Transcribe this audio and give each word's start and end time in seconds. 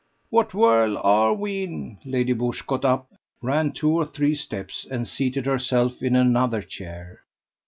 "What 0.31 0.55
whirl 0.55 0.97
are 0.97 1.31
we 1.31 1.61
in?" 1.61 1.99
Lady 2.05 2.33
Busshe 2.33 2.65
got 2.65 2.83
up, 2.83 3.07
ran 3.39 3.71
two 3.71 3.91
or 3.91 4.05
three 4.07 4.33
steps 4.33 4.83
and 4.89 5.07
seated 5.07 5.45
herself 5.45 6.01
in 6.01 6.15
another 6.15 6.63
chair. 6.63 7.19